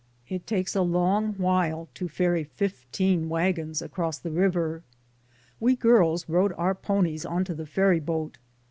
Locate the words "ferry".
2.07-2.43